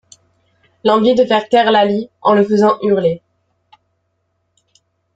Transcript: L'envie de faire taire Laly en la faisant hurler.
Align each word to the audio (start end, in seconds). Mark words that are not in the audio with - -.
L'envie 0.83 1.13
de 1.13 1.23
faire 1.23 1.47
taire 1.47 1.69
Laly 1.71 2.09
en 2.23 2.33
la 2.33 2.43
faisant 2.43 2.79
hurler. 2.81 3.21